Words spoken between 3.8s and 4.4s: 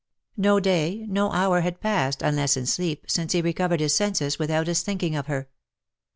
his senses,